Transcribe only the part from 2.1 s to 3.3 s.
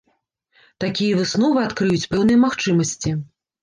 пэўныя магчымасці.